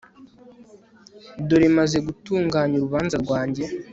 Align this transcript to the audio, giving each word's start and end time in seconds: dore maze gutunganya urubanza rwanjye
dore 1.47 1.67
maze 1.77 1.97
gutunganya 2.07 2.75
urubanza 2.77 3.15
rwanjye 3.23 3.63